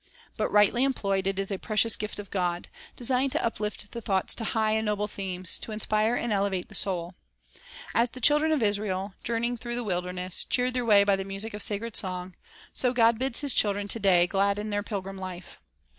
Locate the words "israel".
8.63-9.13